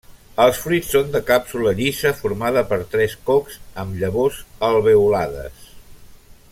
Els 0.43 0.59
fruits 0.61 0.87
són 0.93 1.11
de 1.15 1.19
càpsula 1.27 1.73
llisa 1.81 2.13
formada 2.21 2.63
per 2.71 2.79
tres 2.95 3.15
cocs 3.29 3.59
amb 3.83 4.01
llavors 4.01 4.41
alveolades. 4.71 5.73